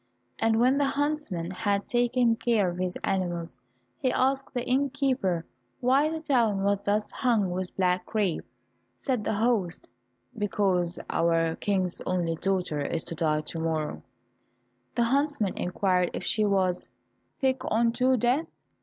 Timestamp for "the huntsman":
0.79-1.51, 14.95-15.55